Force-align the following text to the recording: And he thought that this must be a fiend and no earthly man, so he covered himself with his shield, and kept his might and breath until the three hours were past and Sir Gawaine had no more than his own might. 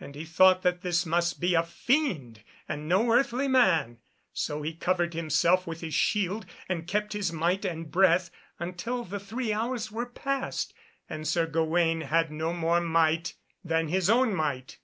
And 0.00 0.16
he 0.16 0.24
thought 0.24 0.62
that 0.62 0.82
this 0.82 1.06
must 1.06 1.40
be 1.40 1.54
a 1.54 1.62
fiend 1.62 2.42
and 2.68 2.88
no 2.88 3.12
earthly 3.12 3.46
man, 3.46 3.98
so 4.32 4.62
he 4.62 4.74
covered 4.74 5.14
himself 5.14 5.64
with 5.64 5.80
his 5.80 5.94
shield, 5.94 6.44
and 6.68 6.88
kept 6.88 7.12
his 7.12 7.32
might 7.32 7.64
and 7.64 7.88
breath 7.88 8.32
until 8.58 9.04
the 9.04 9.20
three 9.20 9.52
hours 9.52 9.92
were 9.92 10.06
past 10.06 10.74
and 11.08 11.24
Sir 11.24 11.46
Gawaine 11.46 12.00
had 12.00 12.32
no 12.32 12.52
more 12.52 12.80
than 13.62 13.86
his 13.86 14.10
own 14.10 14.34
might. 14.34 14.78